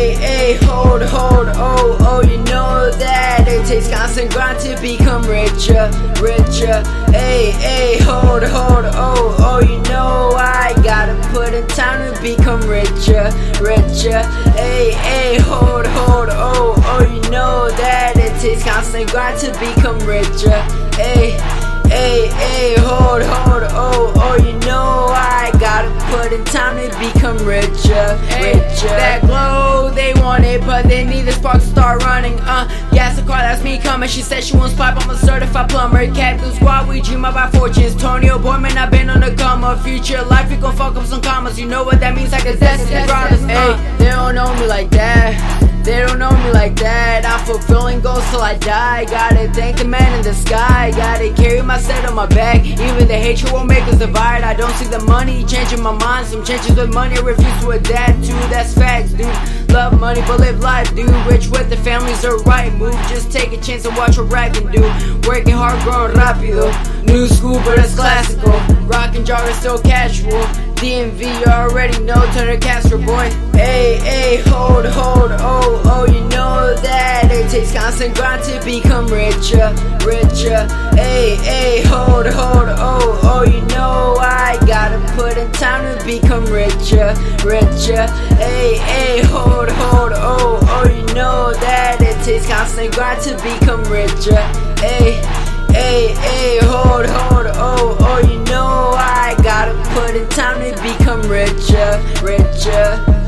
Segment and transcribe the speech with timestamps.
[0.00, 5.20] Hey, hey, hold, hold, oh, oh, you know that it takes constant grind to become
[5.24, 5.92] richer,
[6.24, 6.80] richer.
[7.12, 12.62] Hey, hey, hold, hold, oh, oh, you know I gotta put in time to become
[12.62, 13.28] richer,
[13.60, 14.22] richer.
[14.56, 19.98] Hey, hey, hold, hold, oh, oh, you know that it takes constant grind to become
[20.08, 20.62] richer.
[20.96, 21.36] Hey,
[21.92, 27.36] hey, hey, hold, hold, oh, oh, you know I gotta put in time to become
[27.44, 28.99] richer, richer.
[32.20, 32.38] Running.
[32.40, 34.08] Uh, Yeah, the car, that's me coming.
[34.08, 36.06] She said she wants pipe, I'm a certified plumber.
[36.14, 37.94] Cactus squad, we dream about fortunes.
[37.96, 39.80] Tonio Boyman, I've been on the come up.
[39.82, 41.58] Future life, we gon' fuck up some commas.
[41.58, 42.90] You know what that means, like a destiny.
[43.48, 45.32] Hey, Uh, they don't know me like that.
[45.84, 47.24] They don't know me like that.
[47.24, 49.06] I'm fulfilling goals till I die.
[49.06, 50.90] Gotta thank the man in the sky.
[50.94, 52.66] Gotta carry my set on my back.
[52.66, 54.42] Even the hatred won't make us divide.
[54.42, 56.26] I don't see the money changing my mind.
[56.26, 58.32] Some changes with money I refuse to adapt to.
[58.52, 59.26] That's facts, dude.
[59.72, 61.08] Love money, but live life, dude.
[61.26, 62.94] Rich with the family's the right move.
[63.08, 64.82] Just take a chance and watch what rap can do.
[65.28, 66.66] Working hard, growing rápido.
[67.06, 68.50] New school, but it's classical.
[68.50, 70.42] rock Rockin' jargon, still casual.
[70.80, 72.20] DMV, you already know.
[72.32, 73.30] Turner Castro, boy.
[73.52, 79.06] Hey, hey, hold, hold, oh, oh, you know that it takes constant grind to become
[79.06, 79.70] richer,
[80.04, 80.66] richer.
[80.96, 84.58] Hey, hey, hold, hold, oh, oh, you know I
[84.89, 84.89] in
[85.52, 88.06] time to become richer, richer.
[88.36, 93.82] Hey, hey, hold, hold, oh, oh, you know that it takes constant grind to become
[93.84, 94.40] richer.
[94.80, 95.22] Hey,
[95.72, 101.22] hey, hey, hold, hold, oh, oh, you know I gotta put in time to become
[101.28, 103.19] richer, richer.